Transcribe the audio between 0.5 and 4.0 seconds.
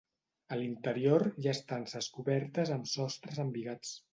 A l'interior hi ha estances cobertes amb sostres embigats.